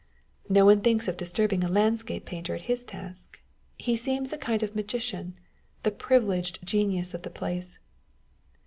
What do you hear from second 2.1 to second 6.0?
painter at his task: he seems a kind of magician, the